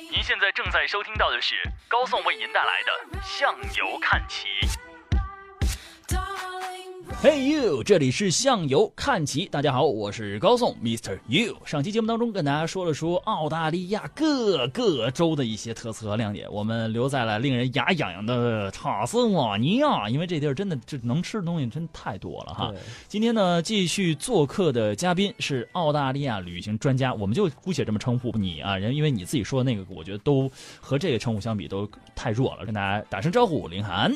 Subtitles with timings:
[0.00, 1.54] 您现在正在收听到的是
[1.86, 4.48] 高颂为您带来的《向游看齐》。
[7.22, 9.46] Hey you，这里是向游看齐。
[9.46, 11.18] 大家好，我是高颂，Mr.
[11.26, 11.56] You。
[11.64, 22.72] 上期节目当中跟大家说了说澳大利亚各个州的一些特色和亮点，我们留在了令人牙痒痒的塔斯马尼亚，因为这地儿真的这能吃的东西真太多了哈。
[23.08, 34.12] 今天呢，继续做客的嘉宾是澳大利亚旅行专家，我们就姑且这么称呼你啊，人因为你自己说的那个，我觉得都和这个称呼相比都太弱了，跟大家打声招呼，林涵。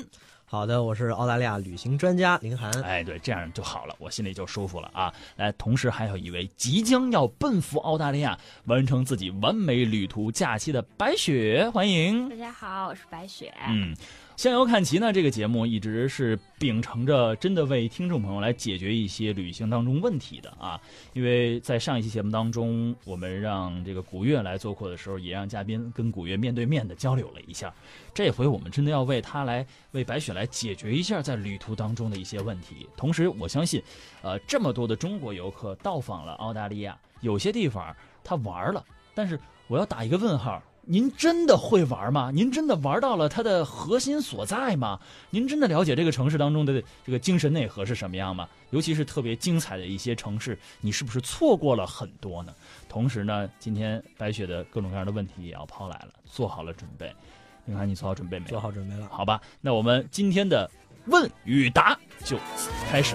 [0.51, 2.73] 好的，我是澳大利亚旅行专家林涵。
[2.81, 5.13] 哎，对，这样就好了，我心里就舒服了啊。
[5.37, 12.31] 来，同时还有一位即将要奔赴澳大利亚，完成自己完美旅途假期的白雪，欢迎。
[12.31, 13.53] 大家好，我是白雪。
[13.69, 13.95] 嗯。
[14.39, 20.81] 向游看齐呢，这个节目一直是秉承着真的为听众朋友来解决一些旅行当中问题的啊。
[21.13, 27.75] 因为在上一期节目当中，我们让这个古月来做客的时候，也让嘉宾跟古月面对面的交流了一下。
[28.15, 32.89] 这回我们真的要为他来为白雪来解决一下在旅途当中的一些问题。
[32.97, 33.83] 同时，我相信，
[34.23, 37.93] 呃，这么多的中国游客到访了澳大利亚，有些地方
[38.23, 38.87] 他玩了，
[39.17, 39.37] 但是
[39.67, 40.63] 我要打一个问号。
[40.91, 42.31] 您真的会玩吗？
[42.33, 44.99] 您真的玩到了它的核心所在吗？
[45.29, 48.49] 您真的了解这个城市当中的这个精神内核是什么样吗？
[48.71, 52.55] 尤其是特别精彩的一些城市，你是不是错过了很多呢？
[52.89, 57.15] 同时呢，今天白雪的各种各样的问题也要抛来了，做好了准备。
[57.67, 58.47] 你看，你做好准备没？
[58.47, 59.07] 做好准备了。
[59.11, 60.71] 好吧，那我们今天的
[61.05, 62.39] 问与答就
[62.91, 63.15] 开始。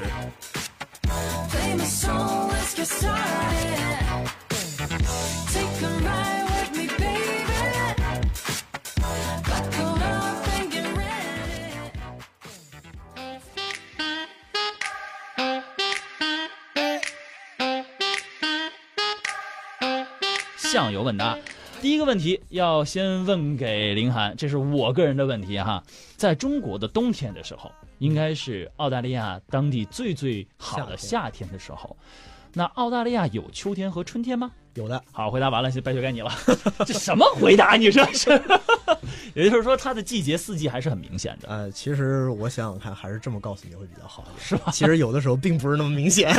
[20.73, 21.37] 酱油问答，
[21.83, 25.83] 第一个问题要先问给林涵，这是我个人的问题哈。
[26.17, 31.95] 在中国的冬天的时候，应该是澳大利亚当地最最好的夏天的时候。
[32.53, 34.51] 那澳大利亚有秋天和春天吗？
[34.73, 34.99] 有的。
[35.11, 36.31] 好，回答完了，现在白雪该你了。
[36.87, 37.75] 这什么回答？
[37.75, 38.41] 你这是？
[39.33, 41.49] 也就是说，它的季节四季还是很明显的。
[41.49, 44.71] 呃，其实我想想看，还是这么告诉你会比较好，是吧？
[44.71, 46.33] 其实有的时候并不是那么明显。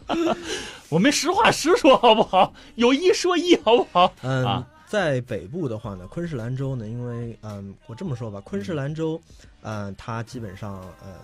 [0.88, 2.52] 我们实话实说好不好？
[2.74, 4.12] 有一说一好不好？
[4.22, 9.20] 嗯，在北部的话呢，昆士兰州呢，因为嗯，我这么说吧，昆士兰州，
[9.62, 11.14] 嗯，它基本上呃。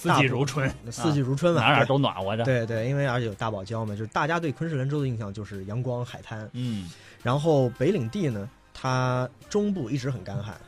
[0.00, 2.44] 四季如春，四季如春嘛，哪哪都暖和着。
[2.44, 6.48] 对对，因为而且有大堡礁嘛，就是大家对昆士兰州的印象就是阳光、海滩。
[6.52, 6.88] 嗯，
[7.20, 8.48] 然后北领地呢，
[8.80, 10.60] 它中部一直很干旱，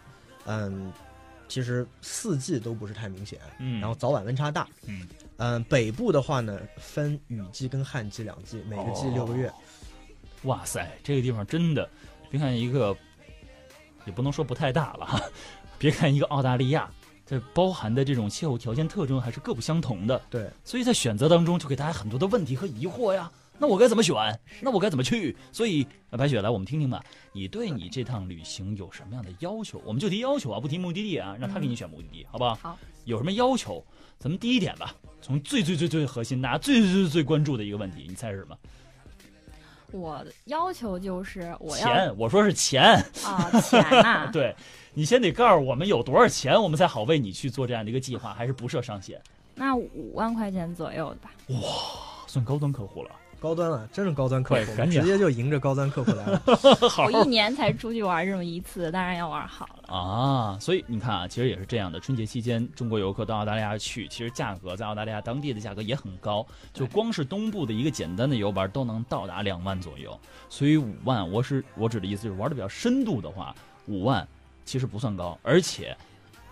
[0.47, 0.93] 嗯，
[1.47, 3.39] 其实四季都不是太明显。
[3.61, 4.67] 嗯，然后早晚温差大。
[4.87, 5.07] 嗯，
[5.37, 9.53] 嗯，北部的话呢，分雨季跟旱季两季，每个季六个月。
[10.43, 11.89] 哇塞，这个地方真的，
[12.29, 12.97] 别看一个，
[14.07, 15.21] 也不能说不太大了哈，
[15.79, 16.91] 别看一个澳大利亚。
[17.25, 23.31] 这包含的这种气候条件特征还是各不相同的，对，所以在选择当中就给大家很多的问题和疑惑呀。
[23.61, 24.17] 那我该怎么选？
[24.63, 25.37] 那我该怎么去？
[25.53, 27.05] 所以，白雪来，我们听听吧。
[27.33, 29.81] 你对你这趟旅行有什么样的要求？
[29.85, 32.55] 我们就提要求啊，不提目的地啊，让他给你选目的地，好不好？
[32.55, 32.79] 好。
[33.05, 33.85] 有什么要求？
[34.19, 38.57] 咱们第一点吧，从最最最最核心，大家最最最最关注的一个问题，你猜是什么？
[39.93, 42.83] 我的要求就是我要钱，我说是钱
[43.25, 44.29] 啊，钱呐。
[44.33, 44.55] 对，
[44.95, 49.21] 你先得告诉我们有多少钱，我们才好为你去做这样的一个计划，还是不设上限？
[49.55, 51.33] 那五万块钱左右的吧。
[51.49, 51.59] 哇，
[52.27, 53.11] 算高端客户了。
[53.41, 56.43] 高端了，真是高端客户，直接就迎着高端客户来了。
[57.05, 60.59] 我一年才出去玩这么一次，当然要玩好了啊。
[60.61, 61.99] 所以你看啊，其实也是这样的。
[61.99, 70.17] 春节期间，中国游客到澳大利亚去，其实价格在澳大利亚当地的价格也很高，就光是东部的一个简单的游玩都能到达两万左右。
[70.51, 73.55] 所以五万，我是我指的意思就是玩的比较深度的话，
[73.87, 74.27] 五万
[74.67, 75.39] 其实不算高。
[75.43, 75.97] 而且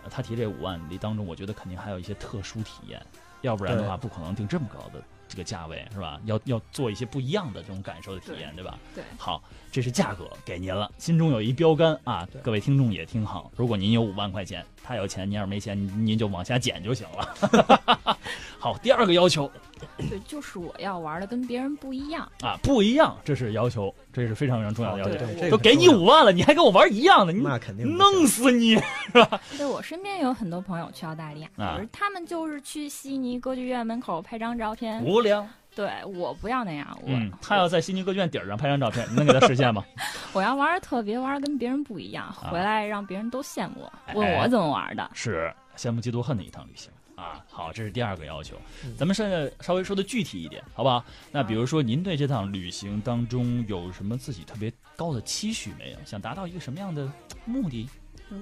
[0.08, 2.98] 他提这五万里当中，我觉得肯定还有一些特殊体验，
[3.42, 5.02] 要不然的话不可能定这么高的。
[5.28, 6.20] 这个价位是吧？
[6.24, 8.78] 要要做一些不一样的这种感受的体验，对吧？
[8.94, 9.04] 对。
[9.18, 12.26] 好，这是价格给您了，心中有一标杆啊！
[12.42, 18.16] 各位听众也听好，如果您有五万块钱，他有钱，您要是没钱，您就往下减就行了。
[18.58, 19.50] 好，第二个要求。
[19.96, 25.50] 对，就是我要玩的跟别人不一样啊，不一样，这是要求，这是非常非常重要的要求。
[25.50, 28.74] 都给你五万了，你还跟我玩一样的，那肯定弄死你，
[29.12, 29.40] 是吧？
[29.56, 35.46] 对，我身边有很多朋友去澳大利亚，可是他们就是去悉尼歌剧院门口拍张照片，无聊。
[35.78, 39.84] 对我不要那样，我他要在悉尼歌剧院顶上拍张照片，你能给他实现吗？
[40.34, 45.08] 我要玩的特别，玩的跟别人不一样，回来让别人都羡慕，问我怎么玩的。
[45.14, 46.90] 是羡慕嫉妒恨的一趟旅行。
[47.14, 47.44] 啊。
[47.48, 48.56] 好，这是第二个要求。
[48.96, 51.04] 咱们现在稍微说的具体一点，好不好？
[51.30, 55.98] 那比如说，您对这趟旅行当中有什么自己特别高的期许没有？
[56.04, 57.08] 想达到一个什么样的
[57.44, 57.88] 目的？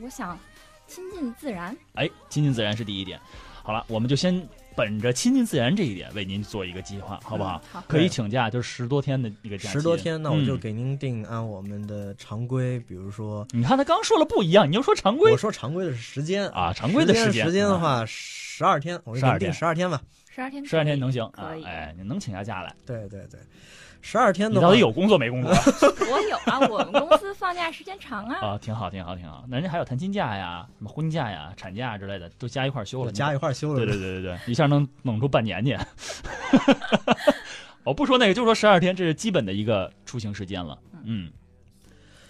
[0.03, 0.39] 我想
[0.87, 1.77] 亲近自然。
[1.97, 3.21] 哎，亲近自然是第一点。
[3.63, 4.49] 好了，我们就先。
[4.77, 7.61] 本着亲近自然这一点，为您做一个计划，好不好？
[7.73, 9.73] 好，可以请假，就是十多天的一个假期。
[9.73, 15.33] 十多天，那我就给您定按我们的常规，比如说，你看他刚说了不一样，你又说常规。
[15.33, 17.47] 我说常规的是时间啊，常规的时间。
[17.47, 20.01] 时间的话，十二天，我给您定十二天吧。
[20.29, 21.31] 十二天，十二天能行？
[21.33, 21.65] 可以。
[21.65, 22.75] 哎，你能请下假来？
[22.85, 23.41] 对对对。
[24.03, 25.51] 十二天的，你到底有工作没工作？
[26.11, 27.26] 我有啊，我们公司
[27.77, 28.39] 时间长啊。
[28.41, 29.45] 啊，挺好，挺好，挺好。
[29.49, 33.13] 那人家还有探亲假呀，什么婚假呀、产假之类的，都加一块休了。
[33.13, 33.85] 加一块休了。
[33.85, 35.77] 对对对对对，一下能弄出半年去。
[37.85, 40.79] 我不说那个，就说十二天，这是基本的一个出行时间了。
[41.05, 41.31] 嗯，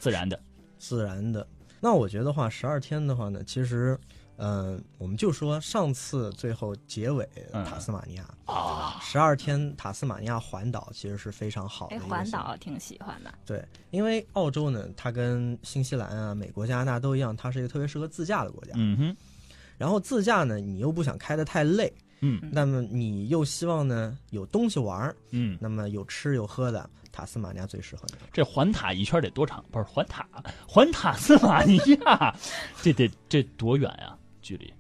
[0.01, 0.39] 自然的，
[0.79, 1.47] 自然的。
[1.81, 3.97] 那我觉得话，十二天的话呢，其实。
[4.38, 11.99] 嗯，我们就说上次最后结尾塔斯马尼亚啊，十二天塔斯马尼亚环岛其实是非常好的。
[12.00, 13.33] 环岛挺喜欢的。
[13.47, 18.73] 对，因为澳洲呢，它跟新西兰啊、美国、加拿大都一样，它是一个特别适合自驾的国家。
[18.77, 19.17] 嗯哼。
[19.79, 28.15] 然后自驾呢，你又不想开的太累，嗯，那么你又希望呢有东西玩，嗯，那么有吃有喝的，塔斯马尼亚最适合你。
[28.33, 29.62] 这环塔一圈得多长？
[29.71, 30.27] 不是环塔，
[30.67, 32.35] 环塔斯马尼亚，
[32.83, 34.17] 这得这多远呀？
[34.47, 34.73] 距离，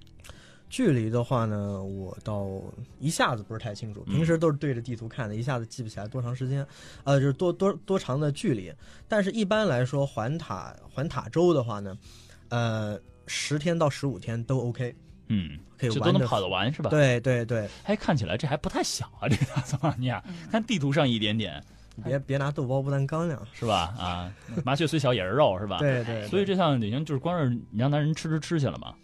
[0.68, 2.48] 距离的话呢，我倒
[3.00, 4.02] 一下子不是太清楚。
[4.02, 6.64] 平时都是对着地图看的，一下子记不起来多长时间，
[7.02, 8.72] 呃，就是多多多长的距离。
[9.08, 11.98] 但是一般来说，环塔环塔州的话呢，
[12.50, 12.96] 呃，
[13.26, 14.94] 十天到十五天都 OK，
[15.26, 16.90] 嗯，可以都能跑得完是吧？
[16.90, 17.68] 对对对。
[17.82, 20.22] 哎，看起来这还不太小啊，这个塔斯马尼亚，
[20.52, 21.60] 看地图上一点点，
[22.04, 23.92] 别别拿豆包不当干粮是吧？
[23.98, 24.32] 啊，
[24.64, 25.78] 麻雀虽小也是肉是吧？
[25.78, 26.24] 对对。
[26.28, 28.94] 所以这项旅行就是光是你让男人吃吃吃去了嘛。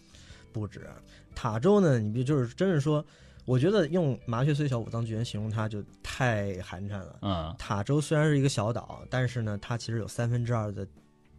[0.53, 0.87] 不止，
[1.35, 1.99] 塔州呢？
[1.99, 3.05] 你别就是真是说，
[3.45, 7.19] 我觉得用“麻雀虽小，五脏俱全”形容它就太寒碜了。
[7.23, 10.87] 嗯，塔州虽然是一个小岛，但是呢，它其实有三分之二的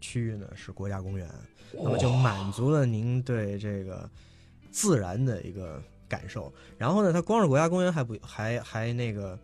[0.02, 1.30] 区域呢是国家公园，
[1.74, 4.10] 那么就满足了您对这个
[4.72, 6.52] 自然的一个感受。
[6.78, 9.40] 然后呢，它光是国家公园还不还还那个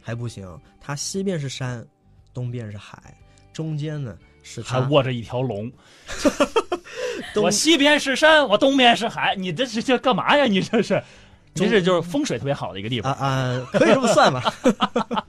[0.00, 1.86] 还不行，它西边是山，
[2.32, 3.14] 东边是海，
[3.52, 5.70] 中间呢是还握着一条龙。
[7.42, 10.44] 我西边是山，我东边是海，你这是这干嘛呀？
[10.44, 11.02] 你这是，
[11.54, 14.42] 这是就是风水特别好的一个地方啊，可以这么算吧。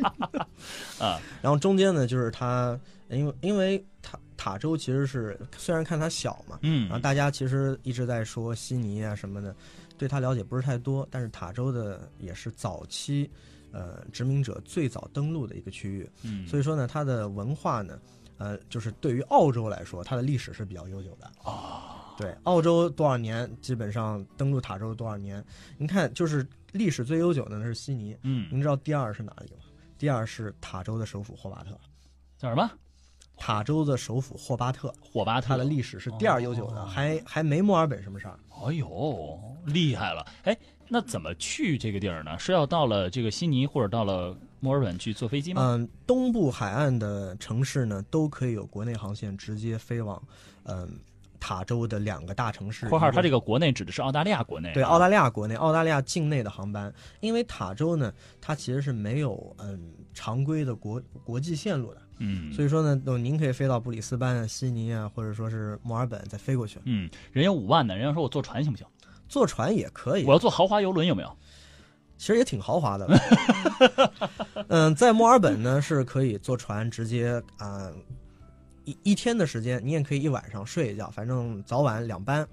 [1.00, 9.56] 啊，然后中间呢，就是它，因为因为塔塔州其实是虽然看它小嘛，嗯，然后大家其实一直在说悉尼啊什么的，
[9.98, 13.30] 对它了解不是太多，但是塔州的也是早期
[13.72, 18.00] 呃殖民者最早登陆的一个区域，嗯，所以说呢，它的文化呢。
[18.38, 22.16] 呃，就是对于澳洲来说，它的历史是比较悠久的啊。
[22.18, 25.44] 对，澳洲多少年，基本上登陆塔州多少年？
[25.78, 28.16] 您看，就是历史最悠久的那是悉尼。
[28.22, 29.64] 嗯，您知道第二是哪里吗？
[29.98, 31.72] 第二是塔州的首府霍巴特。
[32.38, 32.70] 叫什么？
[33.36, 34.94] 塔州的首府霍巴特。
[35.02, 38.40] 霍巴特，它的历史是第二悠久的，还还没墨尔本什么事儿。
[38.64, 40.24] 哎呦，厉害了！
[40.44, 40.56] 哎，
[40.88, 42.38] 那怎么去这个地儿呢？
[42.38, 44.38] 是要到了这个悉尼，或者到了？
[44.63, 45.62] 墨尔本去坐飞机吗？
[45.62, 50.24] 嗯，东部海岸的城市呢，都可以有国内航线直接飞往，
[50.63, 50.89] 嗯，
[51.38, 52.88] 塔州的两个大城市。
[52.88, 54.71] 括号，它这个国内指的是澳大利亚国内。
[54.74, 62.01] 对，澳大利亚国内，澳大利亚境内的航班，因为塔州呢，它其实是没有嗯常规的国国际线路的。
[62.19, 66.79] 嗯，所以说呢，您可以飞到布里斯班啊、悉尼啊，或者说是墨尔本再飞过去。
[66.86, 68.88] 嗯，人有五万呢，人家说我坐船行不行？
[69.27, 70.24] 坐船也可以。
[70.24, 71.38] 我要坐豪华游轮有没有？
[72.24, 73.06] 其实也挺豪华的，
[74.70, 77.92] 嗯，在墨尔本呢是可以坐船直接啊
[78.86, 82.48] 一一天的时间，你也可以一晚上睡一觉，反正早晚两班，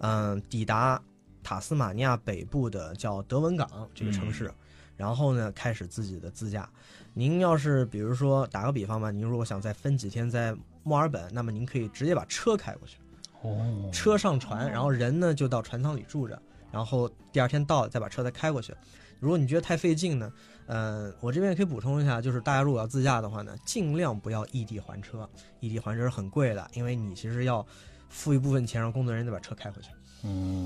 [0.00, 1.00] 嗯，抵达
[1.42, 4.52] 塔斯马尼亚北部的叫德文港这个城市，
[4.98, 6.68] 然后呢开始自己的自驾。
[7.14, 12.98] 您要是比如说打个比方吧，您如果想再分几天在墨尔本，那么您可以直接把车开过去，
[13.40, 16.38] 哦，车上船，然后人呢就到船舱里住着。
[16.70, 18.74] 然后第二天到了，再把车再开过去。
[19.20, 20.32] 如果你觉得太费劲呢，
[20.66, 25.28] 呃，我这边可以补充一下，就是大家如果要自驾的话呢，尽量不要异地还车，
[25.60, 27.66] 异地还车是很贵的，因为你其实要
[28.08, 29.90] 付一部分钱让工作人员再把车开回去。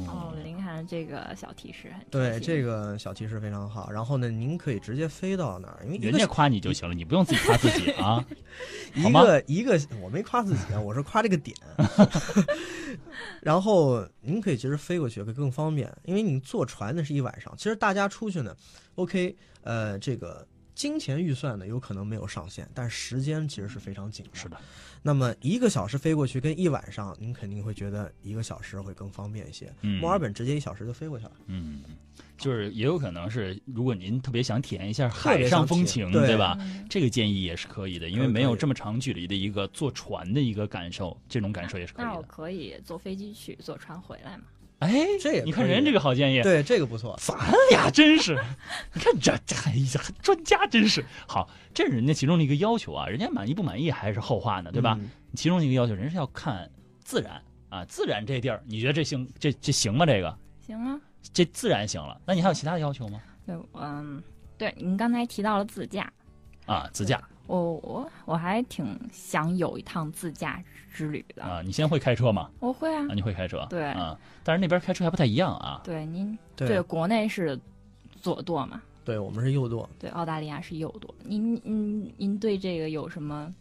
[0.08, 3.90] 哦，林涵这个小提示很对，这个小提示非常好。
[3.90, 8.24] 然后呢，您可以直接飞到那儿，因为人家夸你就行了，你不用自己夸自己啊。
[8.94, 11.56] 一个一个，我没夸自己啊，我是夸这个点。
[13.42, 17.54] 然后您可以其实飞过去会更方便，因为你坐船那是一晚上。
[17.56, 18.56] 其实大家出去呢
[18.96, 20.46] ，OK，呃，这个。
[20.72, 24.30] 金钱预算呢，有可能没有上限，但时间其实是非常紧的。
[24.32, 24.56] 是的。
[25.02, 29.72] 那么一个小时飞过去跟一晚上，您肯定会觉得一个小时会更方便一些。
[30.00, 31.32] 墨尔本直接一小时就飞过去了。
[31.46, 31.82] 嗯，
[32.36, 36.58] 就是也有可能是，如果您特别想体验一下海上风情，对吧？
[36.88, 42.10] 这个建议也是可以的，因为没有这么长距离的一个坐船的一个感受，这种感受也是可以的。
[42.10, 44.44] 那我可以坐飞机去，坐船回来嘛？
[44.80, 47.14] 哎，这也你看人这个好建议，对这个不错。
[47.20, 47.36] 咱
[47.70, 48.42] 俩真是，
[48.94, 53.06] 你看这这哎呀，专家真是好，这是人家其中的一个要求啊。
[53.06, 54.98] 人家满意不满意还是后话呢，对吧？
[55.34, 56.70] 其中一个要求，人是要看
[57.04, 60.06] 自然啊，自然这地儿，你觉得这行这这行吗？
[60.06, 60.34] 这个
[60.66, 60.98] 行啊，
[61.32, 62.18] 这自然行了。
[62.24, 63.20] 那你还有其他的要求吗？
[63.44, 64.22] 对，嗯，
[64.56, 66.10] 对，您刚才提到了自驾
[66.64, 67.22] 啊，自驾。
[67.50, 71.60] 我我我还挺想有一趟自驾之旅的啊！
[71.64, 72.48] 你先会开车吗？
[72.60, 73.66] 我会啊，你会开车？
[73.68, 75.80] 对啊，但是那边开车还不太一样啊。
[75.82, 77.58] 对，您对国内是
[78.22, 78.80] 左舵嘛？
[79.04, 79.88] 对我们是右舵。
[79.98, 81.12] 对，澳大利亚是右舵。
[81.24, 83.52] 您您您对这个有什么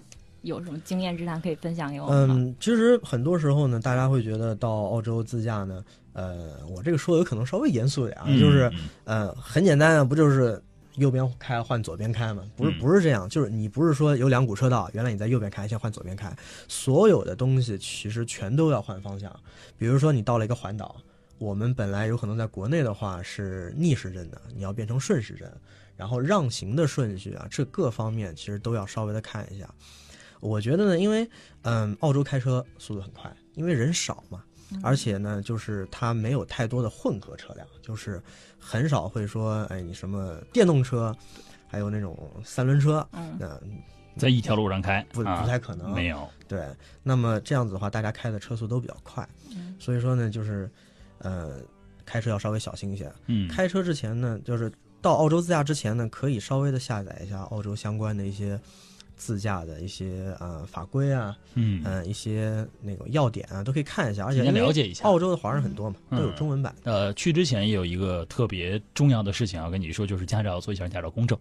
[0.43, 2.35] 有什么经验之谈可以分享给我们吗？
[2.37, 8.71] 嗯，其实很多时候呢，大家会觉得到澳洲自驾呢，呃，我这个说有可能稍微严肃点啊，就是
[9.05, 10.61] 呃，很简单啊，不就是。
[10.99, 12.43] 右边开换左边开嘛？
[12.55, 16.31] 不是不是这样，就是你不是说有两股车道，原来你在右边开，现在换左边开。
[16.67, 19.33] 所有的东西其实全都要换方向。
[19.77, 20.97] 比如说你到了一个环岛，
[21.37, 25.51] 我们本来有可能在国内的话是逆时针的，你要变成顺时针，
[25.95, 29.69] 然后让行的顺序啊，这各方面其实都要稍微的看一下。
[30.41, 31.29] 我觉得呢，因为
[31.63, 34.43] 嗯，澳洲开车速度很快，因为人少嘛。
[34.83, 38.21] 而且呢，就是它没有太多的混合车辆，就是
[38.59, 41.15] 很少会说，哎，你什么电动车，
[41.67, 43.59] 还有那种三轮车，嗯，
[44.17, 46.27] 在一条路上开不不太可能，没有。
[46.47, 46.67] 对，
[47.03, 49.27] 那么这样子的话，大家开的车速都比较快，
[49.79, 50.69] 所以说呢，就是
[51.19, 51.59] 呃，
[52.05, 53.11] 开车要稍微小心一些。
[53.27, 54.71] 嗯，开车之前呢，就是
[55.01, 58.59] 到澳洲自驾之前呢，可以稍微的下载一下澳洲相关的一些。
[59.19, 65.03] 自驾的一些呃法规啊，嗯一些那个要点啊，都可以看一下，而且了解一下。
[65.03, 66.73] 澳洲的华人很多嘛，都有中文版。
[66.85, 71.37] 呃，去之前也有一个特别重要的事情要跟你说，就是驾照做一下驾照公证。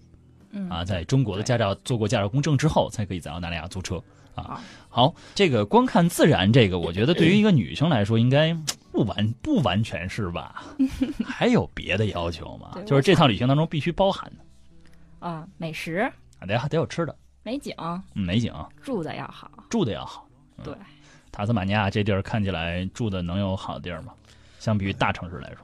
[0.51, 4.03] 嗯啊，在中国的驾照做过驾照公证之后，才可以在澳大利亚租车
[4.35, 4.61] 啊。
[4.89, 8.53] 好，这个光看自然，这个我觉得对于一个女生来说，应该
[8.91, 10.65] 不完不完全是吧？
[11.25, 12.77] 还有别的要求吗？
[12.85, 14.45] 就是这趟旅行当中必须包含的
[15.29, 15.97] 啊，美食
[16.41, 17.15] 啊，得得有吃的。
[17.49, 17.75] 美景，
[18.13, 18.53] 美景，
[18.83, 20.29] 住的要好，住的要好。
[20.63, 20.75] 对，
[21.33, 24.13] 塔斯马尼亚这地儿看起来住的能有好地儿吗？
[24.59, 25.61] 相比于大城市来说，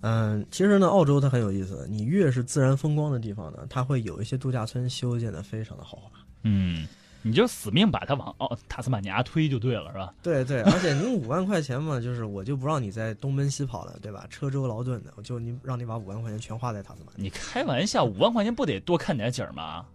[0.00, 1.86] 嗯，其实呢，澳洲它很有意思。
[1.88, 6.10] 你越是自然风光的地方呢，它会有一些度假村修建的非常的豪华。
[6.42, 6.84] 嗯，
[7.22, 10.12] 你就死命把它往澳塔斯马尼亚推就对了，是吧？
[10.20, 14.26] 对对，而且您五万块钱嘛，就是我就不让你在东奔西跑了，对吧？
[14.28, 17.12] 车舟劳顿的，我就你让你把五万块钱全花在塔斯马。
[17.14, 19.86] 你开玩笑，五万块钱不得多看点景吗？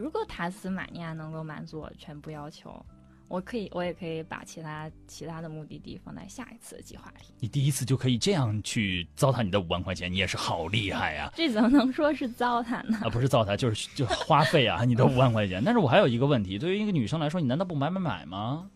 [0.00, 2.82] 如果塔斯马尼亚能够满足我全部要求，
[3.28, 7.26] 我可以，我也可以把其他其他的目的地放在下一次的计划里。
[7.38, 11.30] 你第一次就可以这样去糟蹋你的五万块钱，你也是好厉害呀！
[11.36, 12.98] 这怎么能说是糟蹋呢？
[13.02, 15.62] 啊，不是糟蹋，就是就花费啊，你的五万块钱。
[15.62, 18.70] 但是我还有一个问题，对于一个女生来说，你难道不买买买吗？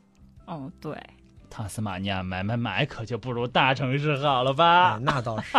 [0.45, 0.95] 哦，对，
[1.49, 5.00] 塔斯马尼亚买买买可就不如大城市好了吧？
[5.02, 5.57] 那倒是，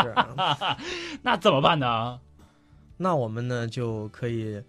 [1.24, 2.20] 那怎么办呢？
[2.98, 4.62] 那我们呢就可以。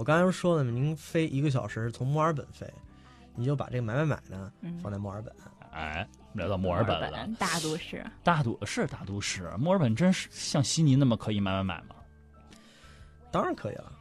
[0.00, 2.66] 我刚才说了，您飞一个小时从墨尔本飞，
[3.34, 4.50] 你就把这个买买买呢
[4.82, 5.30] 放在墨尔本。
[5.72, 9.52] 哎，聊到墨尔本了，大都市，大都是大都市。
[9.58, 11.96] 墨尔本真是像悉尼那么可以买买买吗？
[13.30, 13.92] 当然可以了。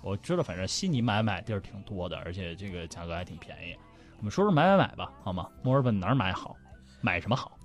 [0.00, 3.76] 我知道，反正悉尼买买地儿挺多的，而且这个价格还挺便宜。
[4.18, 5.48] 我们说说买买买吧，好吗？
[5.64, 6.56] 墨尔本哪儿买好？
[7.00, 7.57] 买什么好？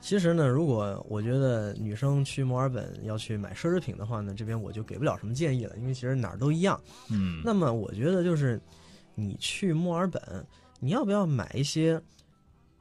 [0.00, 6.80] 其实呢，如果我觉得女生去墨尔本要去买奢侈品的话呢，这边我就给不了什么建议了，因为其实哪儿都一样。
[7.10, 8.60] 嗯，那么我觉得就是，
[9.14, 10.22] 你去墨尔本，
[10.80, 12.00] 你要不要买一些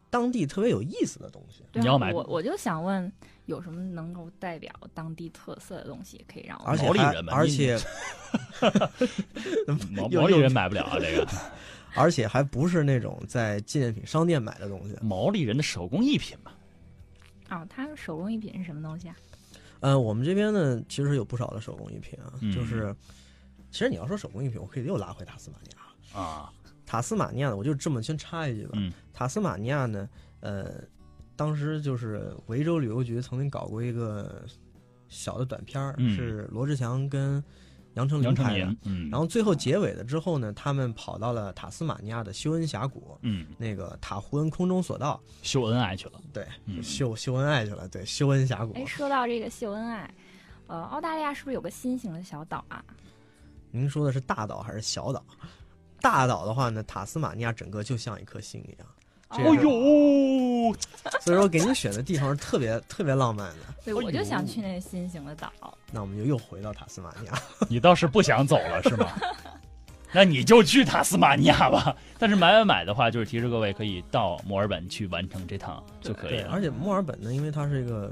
[0.10, 1.64] 当地特别有意思的东西？
[1.74, 3.12] 你要买，我我就想问，
[3.46, 6.66] 有什么能够代表当地特色的东西可以让我？
[6.66, 7.78] 而且人而且
[9.92, 11.28] 毛 毛利人买不了啊，这个，
[11.96, 16.52] 而且还不是那种在纪念品商店买的东西，毛利人的手工艺品嘛。
[17.50, 19.16] 哦，它手工艺品是什么东西啊？
[19.82, 22.96] 呃，我们这边呢，其实有不少的手工艺品啊，就是，
[23.72, 26.54] 其实你要说手工艺品，我可以又拉回塔斯马尼亚啊。
[26.86, 28.78] 塔斯马尼亚呢，我就这么先插一句吧。
[29.14, 30.84] 塔斯马尼亚呢，呃，
[31.36, 34.44] 当时就是维州旅游局曾经搞过一个
[35.08, 37.44] 小的短片儿，是罗志祥跟。
[38.00, 46.48] 杨丞琳拍的，嗯，然后最后结尾了之后呢，他们跑到了塔斯马尼亚的休恩峡谷，嗯，那个塔胡恩空中索道秀恩爱去了，对，
[46.82, 48.72] 秀秀恩爱去了，对，休恩峡谷。
[48.74, 50.10] 哎，说到这个秀恩爱，
[50.68, 52.82] 呃，澳大利亚是不是有个新型的小岛啊？
[53.70, 55.22] 您说的是大岛还是小岛？
[56.00, 58.88] 大岛的话呢，塔斯马尼亚整个就像一颗星一样。
[59.32, 60.74] 哦呦，
[61.30, 63.58] 所以说给你选的地方是特别特别浪漫的。
[63.86, 65.52] 对，我就想去那个新型的岛。
[65.92, 67.34] 那我们就又回到塔斯马尼亚。
[67.70, 69.08] 你倒是不想走了是吗？
[70.12, 71.96] 那你就去塔斯马尼亚吧。
[72.18, 76.50] 但是买买买的话，就是提示各位可以到墨尔本去完成这趟就可以了。
[76.52, 78.12] 而且墨尔本呢，因为它是一个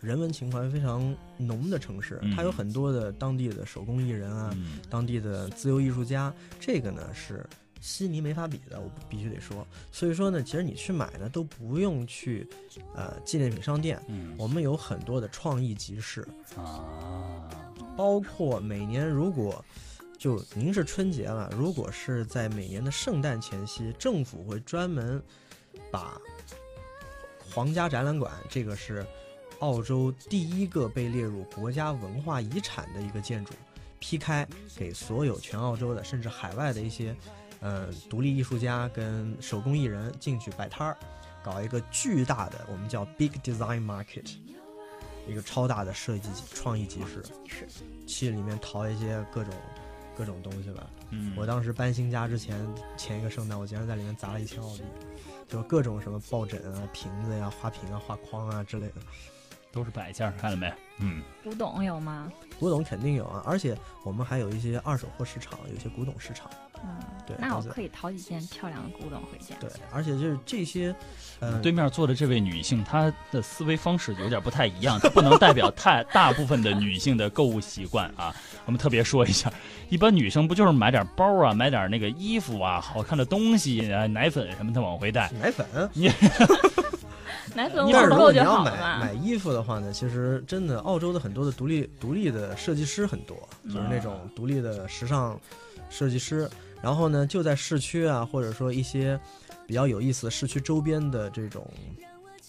[0.00, 4.52] 人文情怀非常浓的城市，它有很多的当地的手工艺人啊，
[4.90, 6.34] 当地的自由艺术家。
[6.58, 7.46] 这个呢是。
[7.82, 9.66] 悉尼没法比的，我必须得说。
[9.90, 12.48] 所以说呢，其实你去买呢都不用去，
[12.94, 14.00] 呃，纪念品商店。
[14.06, 17.50] 嗯，我们有很多的创意集市啊，
[17.96, 19.62] 包括每年如果
[20.16, 25.20] 就您是春节了，如果是在每年的圣诞前夕，政府会专门
[25.90, 26.16] 把
[27.52, 29.04] 皇家展览馆，这个是
[29.58, 33.52] 澳洲第一个被列入国家文化遗产的一个建筑，
[33.98, 34.46] 劈开
[34.76, 37.12] 给所有全澳洲的甚至海外的一些。
[37.62, 40.96] 嗯，独立艺术家跟手工艺人进去摆摊儿，
[41.42, 44.34] 搞一个巨大的我们叫 Big Design Market，
[45.28, 47.66] 一个超大的设计创意集市，是
[48.06, 49.54] 去里面淘一些各种
[50.16, 50.90] 各种东西吧。
[51.10, 52.58] 嗯，我当时搬新家之前
[52.96, 54.82] 前一个圣诞，我竟然在里面砸了一千澳币，
[55.48, 58.94] 就各种什么抱枕啊、瓶子呀、花瓶啊、画框啊之类的。
[59.70, 60.70] 都是摆件，看到没？
[60.98, 62.30] 嗯，古董有吗？
[62.58, 66.50] 古董肯定有啊，而且我们还有一些二手货市场，有些古董市场。
[66.84, 66.88] 嗯，
[67.26, 69.54] 对，那我可以淘几件漂亮的古董回家。
[69.60, 70.94] 对，而且就是这些，
[71.40, 78.34] 呃，对面坐的这位女性，她的思维方式有点不太一样，不能代表太 大部分的女性的购物习惯啊。
[78.66, 79.52] 我们特别说一下，
[79.88, 85.30] 一般女生不就是买点包啊，买点那个衣服啊，好看的东西啊，奶粉什么的往回带。
[85.40, 85.66] 奶粉？
[85.92, 86.10] 你。
[87.54, 93.36] 奶粉但是如果你要买买衣服的话呢，其实真的澳洲的很多的独立独立的设计师很多，
[93.66, 95.38] 就是那种独立的时尚
[95.90, 96.48] 设计师。
[96.82, 99.18] 然后呢，就在市区啊，或者说一些
[99.66, 101.66] 比较有意思的市区周边的这种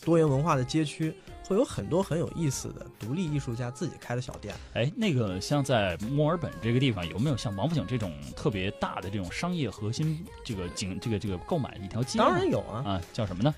[0.03, 1.13] 多元文化的街区，
[1.45, 4.55] 会有很多很有意思的独立艺术家自己开的小店。
[4.73, 12.17] 哎，那个像在墨尔本这个地方，有没有像王府井这种特别大的这种商业核心这个景这个这个购买一条街？
[12.17, 13.53] 当然有啊，啊，叫什么呢？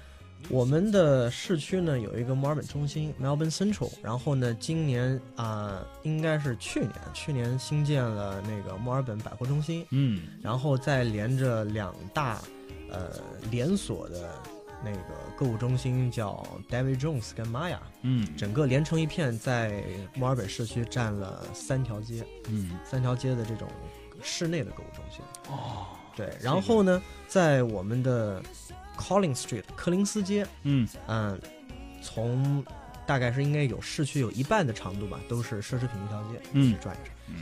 [0.48, 12.40] 我们的市区呢有一个墨尔本中心 （Melbourne Central），然后呢，今年啊，应该是去年，去年新建了那个墨尔本百货中心，嗯，然后再连着两大，
[12.92, 13.12] 呃，
[13.50, 14.36] 连锁的
[14.84, 15.00] 那个
[15.36, 23.68] 购物中心叫 David Jones 跟 Maya，嗯，整个连成一片，在墨尔本市区占了三条街，嗯，三条街的这种
[24.22, 28.44] 室内的购物中心，哦，对，然后呢，在我们的。
[28.96, 31.40] Collins Street，柯林斯街，嗯嗯，
[32.02, 32.64] 从
[33.06, 37.36] 大概是应该有市区有一半的长度吧，都是奢侈品一条街，嗯，转一转，嗯，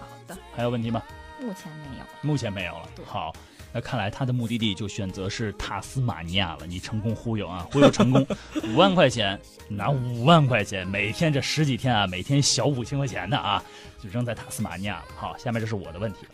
[0.00, 1.02] 好的，还有问题吗？
[1.40, 2.88] 目前没有，目前没有了。
[3.06, 3.32] 好，
[3.72, 6.66] 那看来他的目的地就选择是塔斯马尼亚了。
[6.66, 8.26] 你成功忽悠啊，忽悠成功，
[8.68, 13.62] 五万块钱拿五万块钱，每天这十几天啊，每天小五千块钱的啊，
[13.98, 15.04] 就扔在塔斯马尼亚了。
[15.16, 16.32] 好，下面就是我的问题了，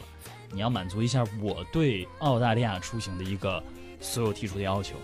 [0.50, 3.62] 你要满足一下我对澳大利亚出行的一个。
[4.06, 4.94] 所有提出的要求。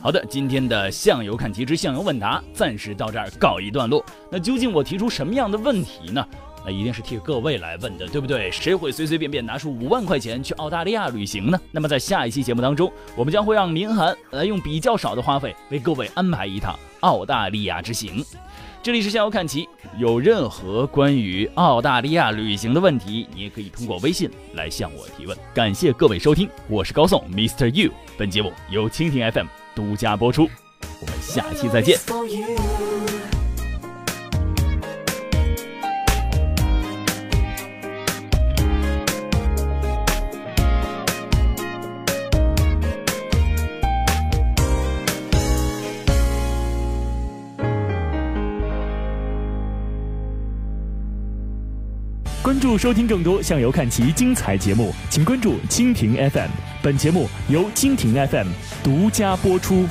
[0.00, 4.04] 好的，今天的向游看题之向游问答暂时到这儿告一段落。
[4.30, 6.24] 那究竟我提出什么样的问题呢？
[6.64, 8.50] 那一定是替各位来问的，对不对？
[8.50, 11.60] 谁会随随便便拿出五万块钱去澳大利亚旅行呢？
[11.70, 18.24] 那么在下一期节目当中，我们将会让林涵来用比较少的花费为各位安排一趟澳大利亚之行。
[18.80, 19.68] 这里是向游看齐，
[19.98, 25.36] 有任何关于澳大利亚旅行的问题，你也可以通过微信来向我提问。
[25.52, 27.68] 感谢各位收听，我是高颂 Mr.
[27.68, 27.92] You。
[28.16, 30.48] 本节目由蜻蜓 FM 独家播出，
[31.00, 31.98] 我们下期再见。
[52.48, 56.48] 关注收听更多向游看齐精彩节目，请关注蜻蜓 FM。
[56.80, 58.48] 本节目由蜻蜓 FM
[58.82, 59.86] 独家播出。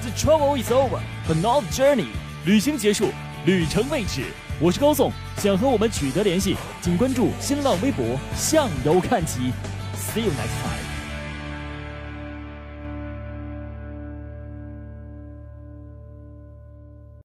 [0.00, 2.06] The travel is over, but not the journey。
[2.46, 3.10] 旅行结束，
[3.44, 4.22] 旅程未止。
[4.58, 9.52] 我是高颂，想和我们取得联系，请关注新浪微博向游看齐。
[9.94, 10.77] See you next time.